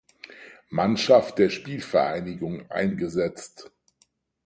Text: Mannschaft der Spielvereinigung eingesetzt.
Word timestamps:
Mannschaft 0.71 1.37
der 1.37 1.51
Spielvereinigung 1.51 2.67
eingesetzt. 2.71 3.69